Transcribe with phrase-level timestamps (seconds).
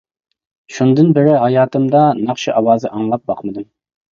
[0.77, 3.71] شۇندىن بېرى ھاياتىمدا ناخشا ئاۋازى ئاڭلاپ باقمىدىم.